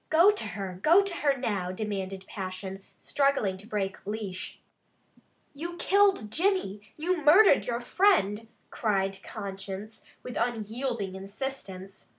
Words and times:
"Go 0.09 0.31
to 0.31 0.43
her! 0.45 0.79
Go 0.81 1.03
to 1.03 1.13
her 1.17 1.37
now!" 1.37 1.71
demanded 1.71 2.25
passion, 2.25 2.81
struggling 2.97 3.55
to 3.57 3.67
break 3.67 4.03
leash. 4.07 4.59
"You 5.53 5.77
killed 5.77 6.31
Jimmy! 6.31 6.81
You 6.97 7.23
murdered 7.23 7.65
your 7.65 7.79
friend!" 7.81 8.47
cried 8.71 9.21
conscience, 9.21 10.01
with 10.23 10.37
unyielding 10.37 11.13
insistence. 11.13 12.09